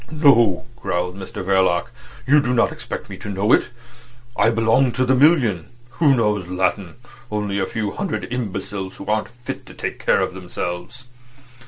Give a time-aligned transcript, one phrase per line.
[0.09, 1.91] "No," growled Mr Verloc.
[2.25, 3.69] "You did not expect me to know it.
[4.35, 5.69] I belong to the million.
[5.99, 6.95] Who knows Latin?
[7.29, 11.05] Only a few hundred imbeciles who aren't fit to take care of themselves."